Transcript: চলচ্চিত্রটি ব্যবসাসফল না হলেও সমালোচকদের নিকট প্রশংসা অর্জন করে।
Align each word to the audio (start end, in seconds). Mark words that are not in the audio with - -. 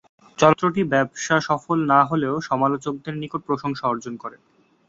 চলচ্চিত্রটি 0.39 0.81
ব্যবসাসফল 0.93 1.79
না 1.91 1.99
হলেও 2.09 2.35
সমালোচকদের 2.49 3.13
নিকট 3.21 3.41
প্রশংসা 3.47 3.85
অর্জন 3.87 4.13
করে। 4.23 4.37